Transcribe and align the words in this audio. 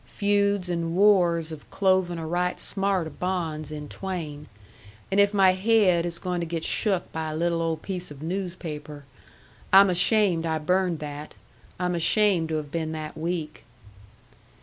Feuds 0.07 0.67
and 0.67 0.95
wars 0.95 1.51
have 1.51 1.69
cloven 1.69 2.17
a 2.17 2.25
right 2.25 2.59
smart 2.59 3.05
of 3.05 3.19
bonds 3.19 3.69
in 3.71 3.87
twain. 3.87 4.47
And 5.11 5.19
if 5.19 5.31
my 5.31 5.53
haid 5.53 6.07
is 6.07 6.17
going 6.17 6.39
to 6.39 6.45
get 6.47 6.63
shook 6.63 7.11
by 7.11 7.29
a 7.29 7.35
little 7.35 7.61
old 7.61 7.83
piece 7.83 8.09
of 8.09 8.23
newspaper 8.23 9.05
I'm 9.71 9.91
ashamed 9.91 10.43
I 10.43 10.57
burned 10.57 10.97
that. 11.01 11.35
I'm 11.79 11.93
ashamed 11.93 12.49
to 12.49 12.55
have 12.55 12.71
been 12.71 12.93
that 12.93 13.15
weak." 13.15 13.63